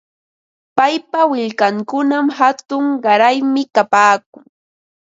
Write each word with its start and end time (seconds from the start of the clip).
Paypa 0.77 1.21
willkankunam 1.31 2.27
hatun 2.39 2.85
qaraymi 3.03 3.63
kapaakun. 3.75 4.45